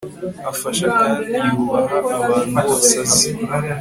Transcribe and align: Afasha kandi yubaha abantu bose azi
Afasha 0.51 0.85
kandi 0.99 1.35
yubaha 1.47 1.95
abantu 2.19 2.57
bose 2.65 2.93
azi 3.03 3.29